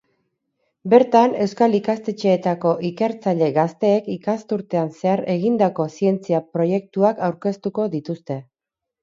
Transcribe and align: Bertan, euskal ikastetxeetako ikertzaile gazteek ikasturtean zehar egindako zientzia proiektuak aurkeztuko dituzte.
Bertan, 0.91 1.33
euskal 1.43 1.75
ikastetxeetako 1.79 2.71
ikertzaile 2.89 3.49
gazteek 3.59 4.09
ikasturtean 4.15 4.91
zehar 4.97 5.23
egindako 5.35 5.87
zientzia 5.99 6.41
proiektuak 6.57 7.23
aurkeztuko 7.31 7.89
dituzte. 7.99 8.41